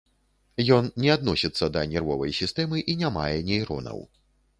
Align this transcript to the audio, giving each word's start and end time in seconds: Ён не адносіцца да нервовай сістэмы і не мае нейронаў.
Ён 0.77 0.87
не 1.03 1.09
адносіцца 1.15 1.67
да 1.75 1.83
нервовай 1.91 2.31
сістэмы 2.39 2.81
і 2.95 2.97
не 3.03 3.13
мае 3.19 3.37
нейронаў. 3.51 4.01